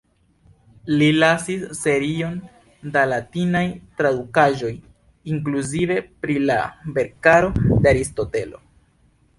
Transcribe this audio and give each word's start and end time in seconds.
Li 1.01 1.09
lasis 1.23 1.65
serion 1.79 2.39
da 2.95 3.03
latinaj 3.11 3.63
tradukaĵoj, 4.01 4.73
inkluzive 5.35 6.01
pri 6.25 6.43
la 6.51 6.59
verkaro 6.99 7.55
de 7.69 7.95
Aristotelo. 7.97 8.67